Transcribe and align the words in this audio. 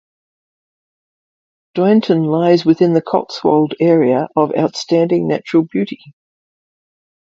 Doynton 1.75 2.23
lies 2.25 2.65
within 2.65 2.93
the 2.93 3.03
Cotswold 3.03 3.75
Area 3.79 4.29
of 4.35 4.51
Outstanding 4.57 5.27
Natural 5.27 5.61
Beauty. 5.61 5.99